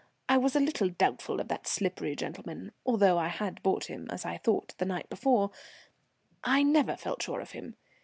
[0.27, 4.25] I was a little doubtful of that slippery gentleman; although I had bought him, as
[4.25, 5.51] I thought, the night before,
[6.43, 7.75] I never felt sure of him.